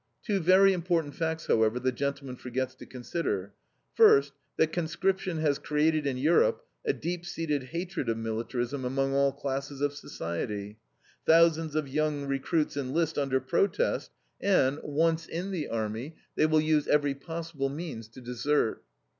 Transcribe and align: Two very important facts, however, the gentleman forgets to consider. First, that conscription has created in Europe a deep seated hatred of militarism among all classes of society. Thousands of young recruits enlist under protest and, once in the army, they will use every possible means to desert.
Two 0.23 0.39
very 0.39 0.73
important 0.73 1.13
facts, 1.13 1.45
however, 1.45 1.79
the 1.79 1.91
gentleman 1.91 2.35
forgets 2.35 2.73
to 2.73 2.87
consider. 2.87 3.53
First, 3.93 4.33
that 4.57 4.71
conscription 4.73 5.37
has 5.37 5.59
created 5.59 6.07
in 6.07 6.17
Europe 6.17 6.65
a 6.83 6.91
deep 6.91 7.23
seated 7.23 7.65
hatred 7.65 8.09
of 8.09 8.17
militarism 8.17 8.83
among 8.83 9.13
all 9.13 9.31
classes 9.31 9.79
of 9.79 9.93
society. 9.93 10.79
Thousands 11.27 11.75
of 11.75 11.87
young 11.87 12.25
recruits 12.25 12.75
enlist 12.75 13.19
under 13.19 13.39
protest 13.39 14.09
and, 14.41 14.79
once 14.81 15.27
in 15.27 15.51
the 15.51 15.67
army, 15.67 16.15
they 16.35 16.47
will 16.47 16.59
use 16.61 16.87
every 16.87 17.13
possible 17.13 17.69
means 17.69 18.07
to 18.07 18.21
desert. 18.21 18.81